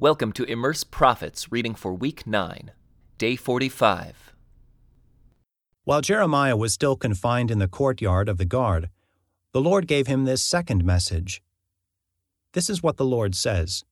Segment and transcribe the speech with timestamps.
[0.00, 2.70] Welcome to Immerse Prophets reading for week 9,
[3.18, 4.32] day 45.
[5.82, 8.90] While Jeremiah was still confined in the courtyard of the guard,
[9.50, 11.42] the Lord gave him this second message.
[12.52, 13.84] This is what the Lord says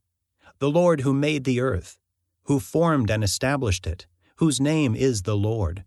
[0.61, 1.98] The Lord who made the earth,
[2.45, 5.82] who formed and established it, whose name is the Lord.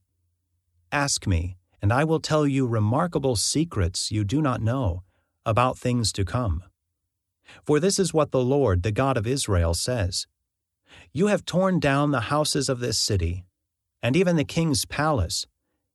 [0.91, 5.03] Ask me, and I will tell you remarkable secrets you do not know
[5.45, 6.63] about things to come.
[7.63, 10.27] For this is what the Lord, the God of Israel, says
[11.11, 13.45] You have torn down the houses of this city,
[14.01, 15.45] and even the king's palace,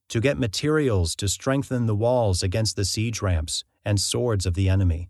[0.08, 4.68] to get materials to strengthen the walls against the siege ramps and swords of the
[4.68, 5.08] enemy.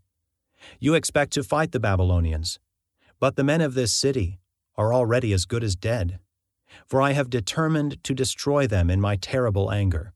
[0.78, 2.59] You expect to fight the Babylonians,
[3.20, 4.38] but the men of this city
[4.76, 6.18] are already as good as dead,
[6.87, 10.12] for I have determined to destroy them in my terrible anger.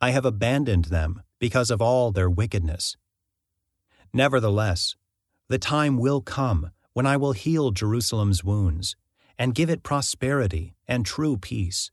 [0.00, 2.96] I have abandoned them because of all their wickedness.
[4.12, 4.96] Nevertheless,
[5.48, 8.96] the time will come when I will heal Jerusalem's wounds
[9.38, 11.90] and give it prosperity and true peace.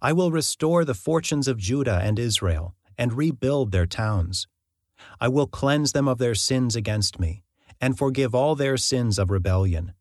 [0.00, 4.48] I will restore the fortunes of Judah and Israel and rebuild their towns.
[5.20, 7.44] I will cleanse them of their sins against me
[7.80, 9.92] and forgive all their sins of rebellion.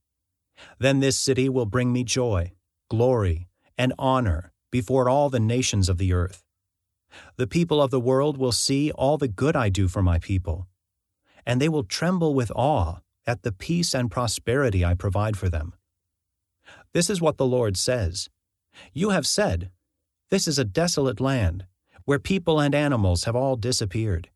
[0.79, 2.53] Then this city will bring me joy,
[2.89, 6.44] glory, and honor before all the nations of the earth.
[7.35, 10.67] The people of the world will see all the good I do for my people
[11.48, 15.73] and they will tremble with awe at the peace and prosperity I provide for them.
[16.94, 18.30] This is what the Lord says
[18.94, 19.72] You have said,
[20.30, 21.66] This is a desolate land,
[22.03, 24.30] where people and animals have all disappeared.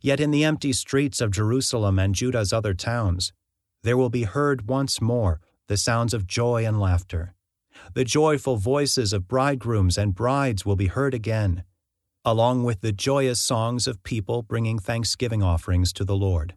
[0.00, 3.34] Yet in the empty streets of Jerusalem and Judah's other towns,
[3.82, 7.34] there will be heard once more the sounds of joy and laughter.
[7.92, 11.64] The joyful voices of bridegrooms and brides will be heard again
[12.30, 16.54] along with the joyous songs of people bringing thanksgiving offerings to the Lord.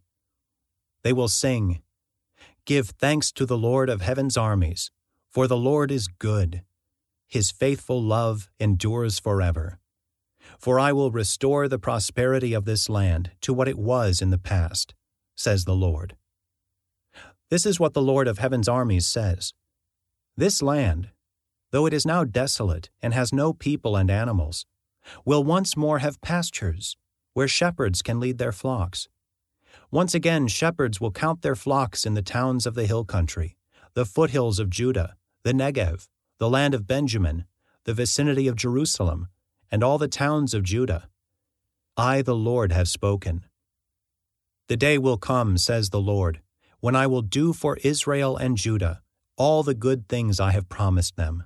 [1.02, 1.82] They will sing,
[2.66, 4.92] Give thanks to the Lord of heaven's armies,
[5.30, 6.64] for the Lord is good.
[7.26, 9.80] His faithful love endures forever.
[10.60, 14.38] For I will restore the prosperity of this land to what it was in the
[14.38, 14.94] past,
[15.38, 16.18] says the Lord.
[17.50, 19.54] This is what the Lord of heaven's armies says
[20.36, 21.12] This land,
[21.72, 24.66] though it is now desolate and has no people and animals,
[25.26, 26.98] will once more have pastures
[27.34, 29.08] where shepherds can lead their flocks.
[29.90, 33.56] Once again, shepherds will count their flocks in the towns of the hill country,
[33.94, 36.08] the foothills of Judah, the Negev,
[36.40, 37.46] the land of Benjamin,
[37.86, 39.28] the vicinity of Jerusalem,
[39.72, 41.10] and all the towns of Judah.
[41.98, 43.46] I, the Lord, have spoken.
[44.68, 46.42] The day will come, says the Lord,
[46.80, 49.02] when I will do for Israel and Judah
[49.38, 51.46] all the good things I have promised them.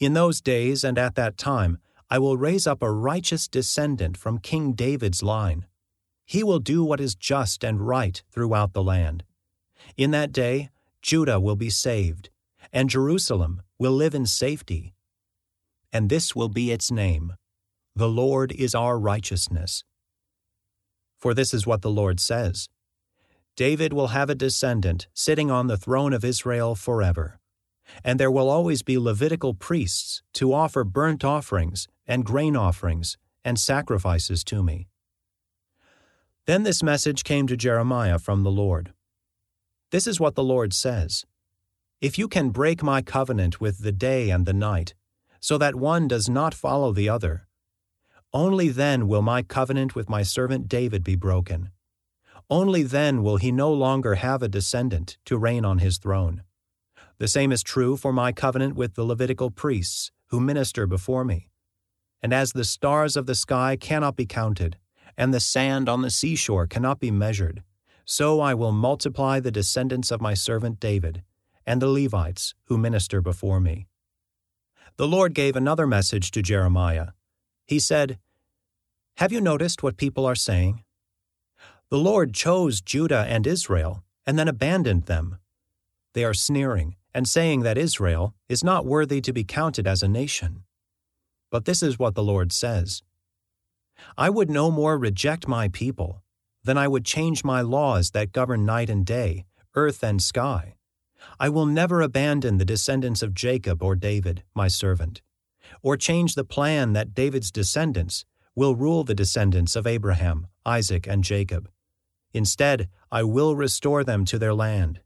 [0.00, 1.78] In those days and at that time,
[2.12, 5.66] I will raise up a righteous descendant from King David's line.
[6.26, 9.22] He will do what is just and right throughout the land.
[9.96, 10.70] In that day,
[11.02, 12.30] Judah will be saved,
[12.72, 14.92] and Jerusalem will live in safety.
[15.92, 17.34] And this will be its name
[17.94, 19.84] The Lord is our righteousness.
[21.16, 22.68] For this is what the Lord says
[23.54, 27.40] David will have a descendant sitting on the throne of Israel forever
[28.04, 33.58] and there will always be Levitical priests to offer burnt offerings and grain offerings and
[33.58, 34.88] sacrifices to me.
[36.44, 38.92] Then this message came to Jeremiah from the Lord.
[39.92, 41.24] This is what the Lord says
[42.00, 44.94] If you can break my covenant with the day and the night,
[45.38, 47.46] so that one does not follow the other,
[48.32, 51.70] only then will my covenant with my servant David be broken.
[52.48, 56.42] Only then will he no longer have a descendant to reign on his throne.
[57.18, 61.49] The same is true for my covenant with the Levitical priests who minister before me.
[62.22, 64.76] And as the stars of the sky cannot be counted,
[65.16, 67.62] and the sand on the seashore cannot be measured,
[68.04, 71.22] so I will multiply the descendants of my servant David
[71.66, 73.86] and the Levites who minister before me.
[74.96, 77.08] The Lord gave another message to Jeremiah.
[77.66, 78.18] He said,
[79.16, 80.82] Have you noticed what people are saying?
[81.90, 85.38] The Lord chose Judah and Israel and then abandoned them.
[86.14, 90.08] They are sneering and saying that Israel is not worthy to be counted as a
[90.08, 90.64] nation.
[91.50, 93.02] But this is what the Lord says
[94.16, 96.22] I would no more reject my people
[96.64, 100.76] than I would change my laws that govern night and day, earth and sky.
[101.38, 105.22] I will never abandon the descendants of Jacob or David, my servant,
[105.82, 108.24] or change the plan that David's descendants
[108.54, 111.68] will rule the descendants of Abraham, Isaac, and Jacob.
[112.32, 115.00] Instead, I will restore them to their land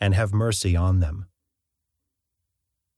[0.00, 1.26] and have mercy on them.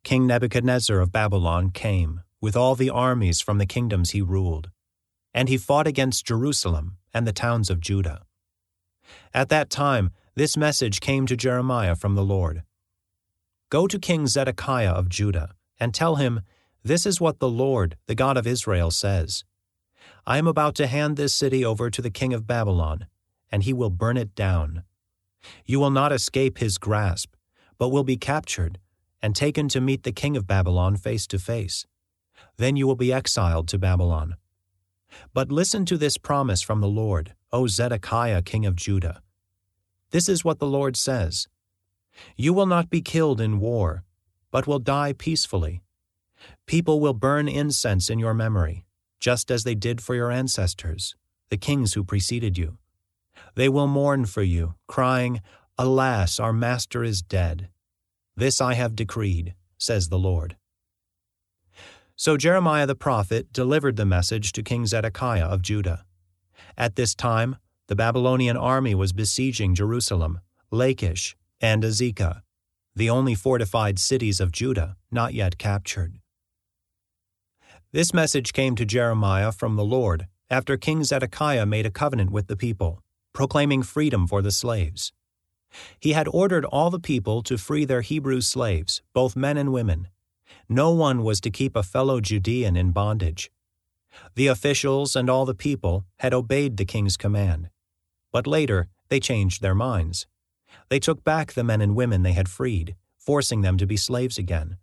[0.05, 4.71] King Nebuchadnezzar of Babylon came with all the armies from the kingdoms he ruled,
[5.35, 8.23] and he fought against Jerusalem and the towns of Judah.
[9.35, 12.63] At that time, this message came to Jeremiah from the Lord
[13.71, 16.41] Go to King Zedekiah of Judah, and tell him,
[16.83, 19.45] This is what the Lord, the God of Israel, says
[20.27, 23.07] I am about to hand this city over to the king of Babylon,
[23.51, 24.85] and he will burn it down.
[25.65, 27.35] You will not escape his grasp,
[27.79, 28.79] but will be captured
[29.21, 31.87] and taken to meet the king of Babylon face to face.
[32.57, 34.37] Then you will be exiled to Babylon.
[35.33, 39.23] But listen to this promise from the Lord, O Zedekiah, king of Judah.
[40.11, 41.49] This is what the Lord says
[42.37, 44.05] You will not be killed in war,
[44.51, 45.83] but will die peacefully.
[46.67, 48.85] People will burn incense in your memory,
[49.21, 51.17] just as they did for your ancestors,
[51.51, 52.79] the kings who preceded you.
[53.55, 55.41] They will mourn for you, crying,
[55.77, 57.69] Alas, our master is dead.
[58.37, 60.57] This I have decreed, says the Lord.
[62.21, 66.05] So Jeremiah the prophet delivered the message to King Zedekiah of Judah.
[66.77, 70.41] At this time, the Babylonian army was besieging Jerusalem,
[70.73, 72.43] Lachish, and Azekah,
[72.93, 76.19] the only fortified cities of Judah not yet captured.
[77.93, 82.49] This message came to Jeremiah from the Lord after King Zedekiah made a covenant with
[82.49, 83.01] the people,
[83.33, 85.13] proclaiming freedom for the slaves.
[86.01, 90.09] He had ordered all the people to free their Hebrew slaves, both men and women.
[90.69, 93.51] No one was to keep a fellow Judean in bondage.
[94.35, 97.71] The officials and all the people had obeyed the king's command.
[98.33, 100.27] But later, they changed their minds.
[100.89, 104.39] They took back the men and women they had freed, forcing them to be slaves
[104.39, 104.77] again.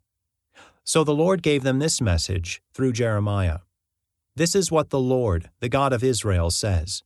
[0.83, 3.59] So the Lord gave them this message through Jeremiah
[4.35, 7.03] This is what the Lord, the God of Israel, says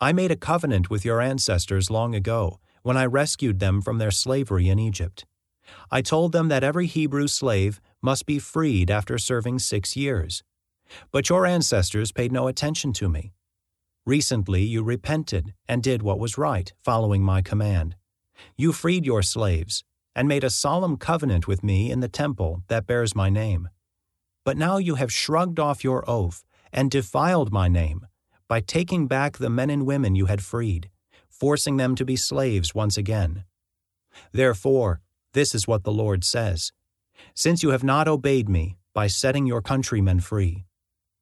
[0.00, 4.10] I made a covenant with your ancestors long ago when I rescued them from their
[4.10, 5.26] slavery in Egypt.
[5.90, 10.42] I told them that every Hebrew slave must be freed after serving six years.
[11.12, 13.32] But your ancestors paid no attention to me.
[14.06, 17.96] Recently you repented and did what was right, following my command.
[18.56, 19.84] You freed your slaves
[20.16, 23.68] and made a solemn covenant with me in the temple that bears my name.
[24.44, 28.06] But now you have shrugged off your oath and defiled my name
[28.48, 30.90] by taking back the men and women you had freed,
[31.28, 33.44] forcing them to be slaves once again.
[34.32, 35.00] Therefore,
[35.32, 36.72] this is what the Lord says
[37.34, 40.64] Since you have not obeyed me by setting your countrymen free,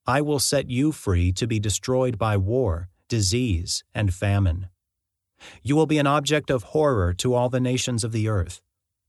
[0.06, 4.68] I will set you free to be destroyed by war, disease, and famine.
[5.62, 8.60] You will be an object of horror to all the nations of the earth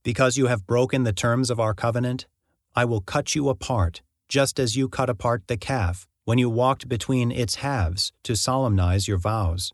[0.02, 2.26] because you have broken the terms of our covenant,
[2.74, 6.88] I will cut you apart, just as you cut apart the calf when you walked
[6.88, 9.72] between its halves to solemnize your vows.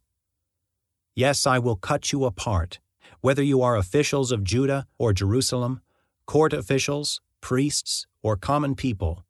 [1.14, 2.80] Yes, I will cut you apart,
[3.26, 5.80] whether you are officials of Judah or Jerusalem,
[6.26, 9.24] court officials, priests, or common people,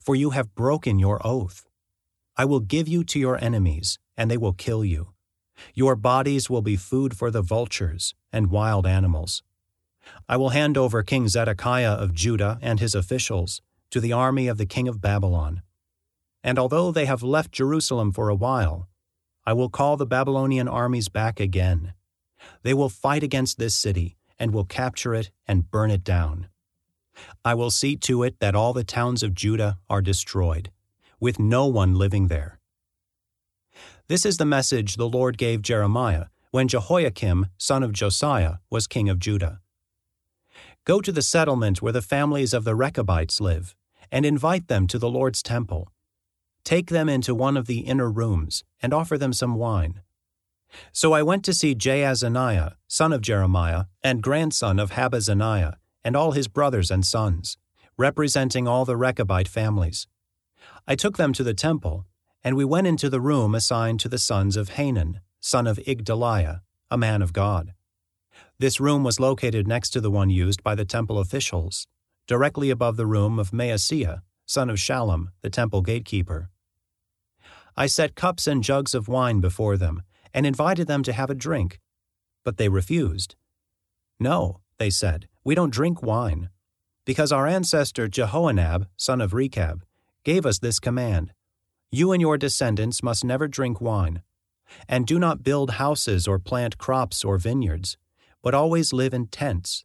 [0.00, 1.64] for you have broken your oath.
[2.36, 5.12] I will give you to your enemies, and they will kill you.
[5.72, 9.44] Your bodies will be food for the vultures and wild animals.
[10.28, 13.62] I will hand over King Zedekiah of Judah and his officials
[13.92, 15.62] to the army of the king of Babylon.
[16.42, 18.88] And although they have left Jerusalem for a while,
[19.46, 21.94] I will call the Babylonian armies back again.
[22.62, 26.48] They will fight against this city and will capture it and burn it down.
[27.44, 30.70] I will see to it that all the towns of Judah are destroyed,
[31.18, 32.60] with no one living there.
[34.08, 39.08] This is the message the Lord gave Jeremiah when Jehoiakim, son of Josiah, was king
[39.08, 39.60] of Judah.
[40.84, 43.74] Go to the settlement where the families of the Rechabites live,
[44.10, 45.92] and invite them to the Lord's temple.
[46.64, 50.00] Take them into one of the inner rooms, and offer them some wine.
[50.92, 56.32] So I went to see Jaazaniah, son of Jeremiah, and grandson of Habazziniah, and all
[56.32, 57.56] his brothers and sons,
[57.96, 60.06] representing all the Rechabite families.
[60.86, 62.06] I took them to the temple,
[62.42, 66.60] and we went into the room assigned to the sons of Hanan, son of Igdaliah,
[66.90, 67.74] a man of God.
[68.58, 71.86] This room was located next to the one used by the temple officials,
[72.26, 76.50] directly above the room of Maaseiah, son of Shallum, the temple gatekeeper.
[77.76, 81.34] I set cups and jugs of wine before them and invited them to have a
[81.34, 81.80] drink,
[82.44, 83.34] but they refused.
[84.18, 86.50] No, they said, we don't drink wine,
[87.04, 89.84] because our ancestor Jehonadab, son of Rechab,
[90.24, 91.32] gave us this command
[91.90, 94.22] You and your descendants must never drink wine,
[94.88, 97.96] and do not build houses or plant crops or vineyards
[98.42, 99.84] but always live in tents.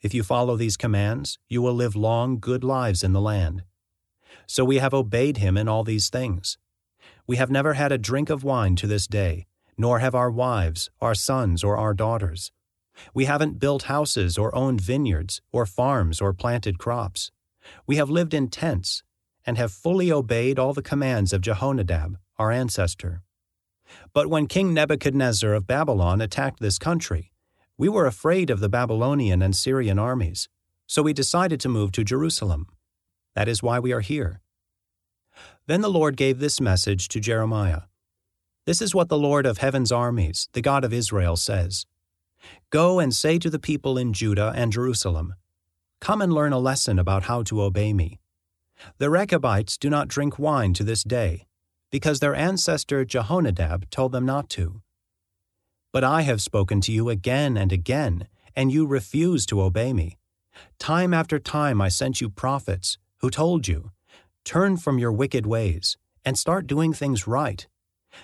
[0.00, 3.64] If you follow these commands, you will live long, good lives in the land.
[4.46, 6.58] So we have obeyed him in all these things.
[7.26, 9.46] We have never had a drink of wine to this day,
[9.82, 12.52] nor have our wives, our sons, or our daughters.
[13.12, 17.32] We haven't built houses or owned vineyards, or farms, or planted crops.
[17.84, 19.02] We have lived in tents,
[19.44, 23.22] and have fully obeyed all the commands of Jehonadab, our ancestor.
[24.14, 27.32] But when King Nebuchadnezzar of Babylon attacked this country,
[27.76, 30.48] we were afraid of the Babylonian and Syrian armies,
[30.86, 32.68] so we decided to move to Jerusalem.
[33.34, 34.42] That is why we are here.
[35.66, 37.82] Then the Lord gave this message to Jeremiah
[38.64, 41.84] This is what the Lord of heaven's armies, the God of Israel, says
[42.70, 45.34] Go and say to the people in Judah and Jerusalem,
[46.00, 48.20] Come and learn a lesson about how to obey me.
[48.98, 51.46] The Rechabites do not drink wine to this day,
[51.90, 54.82] because their ancestor Jehonadab told them not to.
[55.92, 60.18] But I have spoken to you again and again, and you refuse to obey me.
[60.78, 63.90] Time after time I sent you prophets who told you,
[64.44, 67.66] Turn from your wicked ways and start doing things right.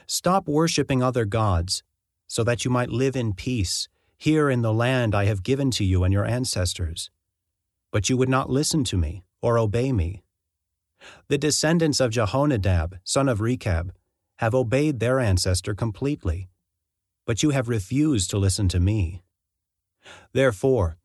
[0.06, 1.82] Stop worshiping other gods,
[2.26, 5.84] so that you might live in peace here in the land I have given to
[5.84, 7.10] you and your ancestors.
[7.90, 10.22] But you would not listen to me or obey me.
[11.28, 13.92] The descendants of Jehonadab, son of Rechab,
[14.36, 16.48] have obeyed their ancestor completely
[17.28, 19.22] but you have refused to listen to me.
[20.32, 20.96] Therefore,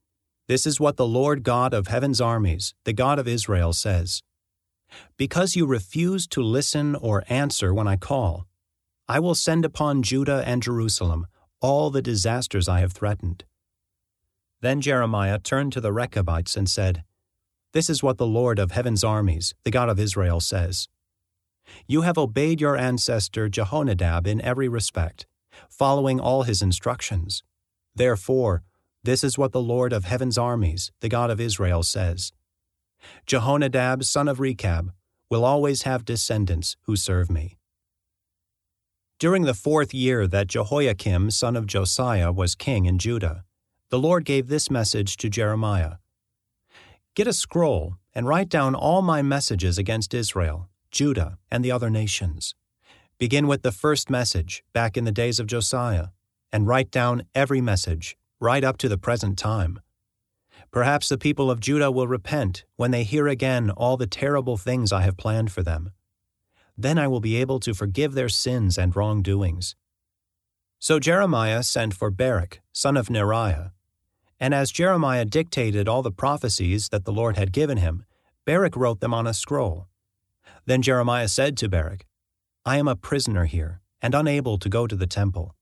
[0.47, 4.23] this is what the Lord God of heaven's armies, the God of Israel, says
[5.17, 8.47] Because you refuse to listen or answer when I call,
[9.07, 11.27] I will send upon Judah and Jerusalem
[11.61, 13.43] all the disasters I have threatened.
[14.61, 17.03] Then Jeremiah turned to the Rechabites and said,
[17.73, 20.87] This is what the Lord of heaven's armies, the God of Israel, says
[21.85, 25.25] You have obeyed your ancestor Jehonadab in every respect
[25.69, 27.43] following all his instructions.
[27.95, 28.63] Therefore,
[29.03, 32.31] this is what the Lord of heaven's armies, the God of Israel, says
[33.27, 34.93] Jehonadab, son of Rechab,
[35.29, 37.57] will always have descendants who serve me.
[39.19, 43.45] During the fourth year that Jehoiakim, son of Josiah, was king in Judah,
[43.89, 45.93] the Lord gave this message to Jeremiah
[47.15, 51.89] Get a scroll and write down all my messages against Israel, Judah, and the other
[51.89, 52.55] nations.
[53.19, 56.07] Begin with the first message back in the days of Josiah
[56.51, 59.79] and write down every message right up to the present time.
[60.71, 64.91] Perhaps the people of Judah will repent when they hear again all the terrible things
[64.91, 65.91] I have planned for them.
[66.77, 69.75] Then I will be able to forgive their sins and wrongdoings.
[70.79, 73.71] So Jeremiah sent for Baruch, son of Neriah.
[74.39, 78.05] And as Jeremiah dictated all the prophecies that the Lord had given him,
[78.45, 79.87] Baruch wrote them on a scroll.
[80.65, 82.05] Then Jeremiah said to Baruch,
[82.65, 85.55] I am a prisoner here and unable to go to the temple.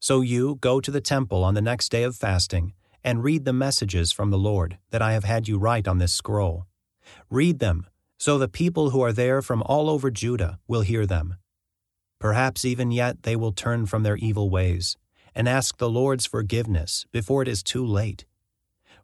[0.00, 3.52] So you go to the temple on the next day of fasting and read the
[3.52, 6.66] messages from the Lord that I have had you write on this scroll.
[7.30, 7.86] Read them
[8.18, 11.36] so the people who are there from all over Judah will hear them.
[12.18, 14.96] Perhaps even yet they will turn from their evil ways
[15.34, 18.24] and ask the Lord's forgiveness before it is too late.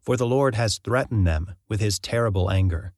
[0.01, 2.93] For the Lord has threatened them with his terrible anger.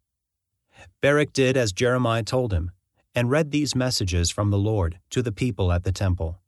[1.02, 2.72] Baruch did as Jeremiah told him
[3.16, 6.40] and read these messages from the Lord to the people at the temple.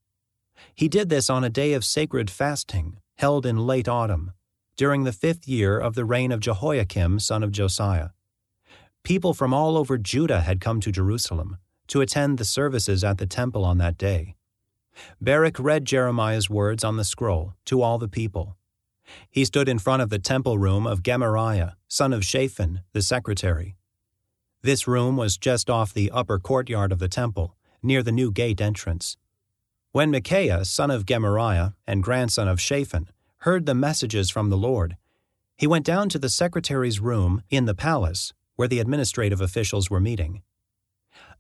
[0.74, 4.32] He did this on a day of sacred fasting, held in late autumn,
[4.78, 8.10] during the fifth year of the reign of Jehoiakim, son of Josiah.
[9.06, 11.58] People from all over Judah had come to Jerusalem
[11.90, 14.36] to attend the services at the temple on that day.
[15.22, 18.58] Baruch read Jeremiah's words on the scroll to all the people.
[19.30, 23.76] He stood in front of the temple room of Gemariah, son of Shaphan, the secretary.
[24.64, 28.60] This room was just off the upper courtyard of the temple, near the new gate
[28.60, 29.18] entrance.
[29.92, 34.98] When Micaiah, son of Gemariah and grandson of Shaphan, heard the messages from the Lord,
[35.56, 40.00] he went down to the secretary's room in the palace, where the administrative officials were
[40.00, 40.42] meeting.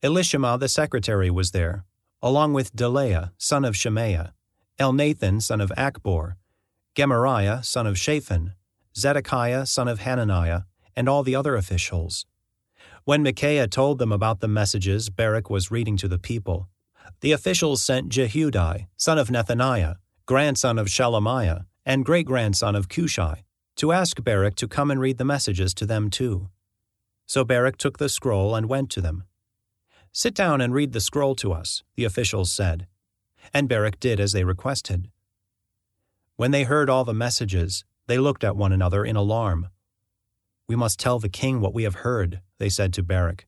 [0.03, 1.85] Elishama the secretary was there,
[2.21, 4.33] along with Delaiah, son of Shemaiah,
[4.79, 6.35] Elnathan, son of Akbor,
[6.95, 8.53] Gemariah, son of Shaphan,
[8.97, 10.61] Zedekiah, son of Hananiah,
[10.95, 12.25] and all the other officials.
[13.03, 16.69] When Micaiah told them about the messages Baruch was reading to the people,
[17.21, 19.95] the officials sent Jehudi, son of Nethaniah,
[20.25, 23.43] grandson of Shelemiah, and great grandson of Cushi,
[23.75, 26.49] to ask Baruch to come and read the messages to them too.
[27.25, 29.23] So Baruch took the scroll and went to them.
[30.11, 32.87] Sit down and read the scroll to us, the officials said.
[33.53, 35.09] And Baruch did as they requested.
[36.35, 39.69] When they heard all the messages, they looked at one another in alarm.
[40.67, 43.45] We must tell the king what we have heard, they said to Baruch.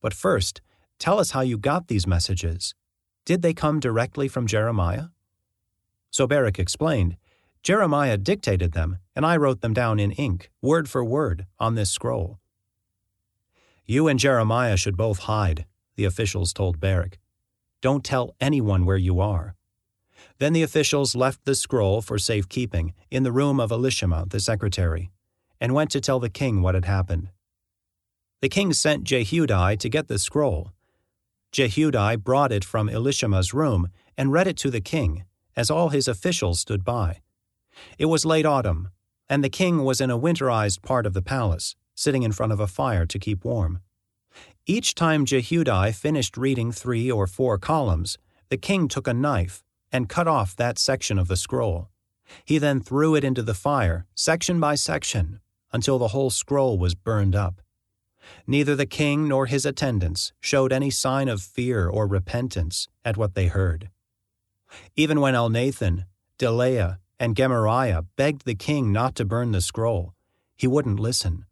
[0.00, 0.60] But first,
[0.98, 2.74] tell us how you got these messages.
[3.24, 5.06] Did they come directly from Jeremiah?
[6.10, 7.16] So Baruch explained,
[7.62, 11.90] Jeremiah dictated them, and I wrote them down in ink, word for word, on this
[11.90, 12.38] scroll.
[13.88, 15.66] You and Jeremiah should both hide,
[15.96, 17.18] the officials told Baruch.
[17.80, 19.56] Don't tell anyone where you are.
[20.38, 25.10] Then the officials left the scroll for safekeeping in the room of Elishama, the secretary
[25.60, 27.28] and went to tell the king what had happened.
[28.40, 30.72] The king sent Jehudi to get the scroll.
[31.52, 35.24] Jehudi brought it from Elishama's room and read it to the king,
[35.56, 37.20] as all his officials stood by.
[37.98, 38.90] It was late autumn,
[39.28, 42.60] and the king was in a winterized part of the palace, sitting in front of
[42.60, 43.80] a fire to keep warm.
[44.66, 48.18] Each time Jehudi finished reading three or four columns,
[48.50, 51.88] the king took a knife and cut off that section of the scroll.
[52.44, 55.40] He then threw it into the fire, section by section,
[55.72, 57.60] until the whole scroll was burned up.
[58.46, 63.34] Neither the king nor his attendants showed any sign of fear or repentance at what
[63.34, 63.90] they heard.
[64.94, 66.04] Even when Elnathan,
[66.38, 70.14] Delaiah, and Gemariah begged the king not to burn the scroll,
[70.54, 71.46] he wouldn't listen.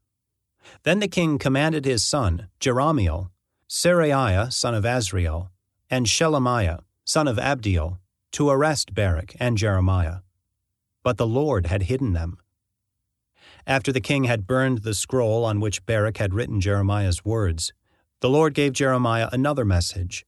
[0.82, 3.30] Then the king commanded his son, Jerahmeel,
[3.68, 5.50] Seraiah son of Azriel,
[5.90, 7.98] and Shelemiah son of Abdiel,
[8.32, 10.18] to arrest Baruch and Jeremiah.
[11.02, 12.38] But the Lord had hidden them.
[13.66, 17.72] After the king had burned the scroll on which Baruch had written Jeremiah's words,
[18.20, 20.24] the Lord gave Jeremiah another message.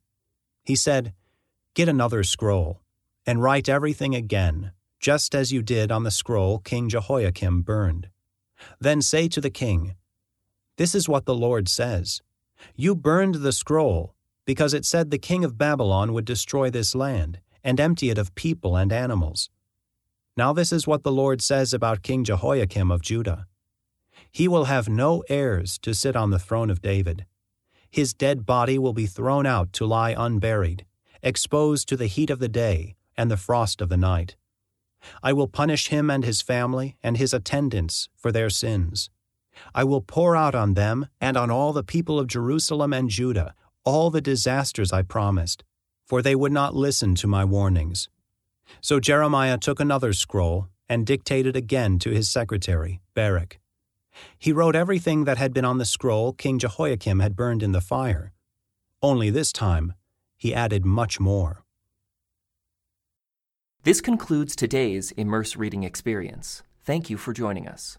[0.65, 1.15] He said,
[1.75, 2.81] Get another scroll,
[3.27, 8.09] and write everything again, just as you did on the scroll King Jehoiakim burned.
[8.81, 9.95] Then say to the king,
[10.79, 12.23] This is what the Lord says
[12.77, 14.15] You burned the scroll,
[14.47, 18.35] because it said the king of Babylon would destroy this land, and empty it of
[18.37, 19.51] people and animals.
[20.37, 23.49] Now, this is what the Lord says about King Jehoiakim of Judah
[24.31, 27.27] He will have no heirs to sit on the throne of David.
[27.91, 30.87] His dead body will be thrown out to lie unburied,
[31.25, 34.37] exposed to the heat of the day and the frost of the night.
[35.25, 39.11] I will punish him and his family and his attendants for their sins.
[39.75, 43.55] I will pour out on them and on all the people of Jerusalem and Judah
[43.85, 45.65] all the disasters I promised,
[46.07, 48.09] for they would not listen to my warnings.
[48.81, 53.59] So Jeremiah took another scroll and dictated again to his secretary, Baruch.
[54.39, 57.81] He wrote everything that had been on the scroll King Jehoiakim had burned in the
[57.81, 58.33] fire.
[59.03, 59.95] Only this time,
[60.37, 61.65] he added much more.
[63.85, 66.63] This concludes today's Immerse Reading Experience.
[66.85, 67.99] Thank you for joining us.